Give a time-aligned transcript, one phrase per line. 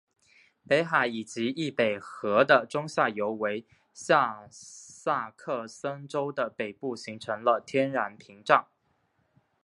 [0.67, 8.65] 北海以及易北河的中下游为下萨克森州的北部形成了天然屏障。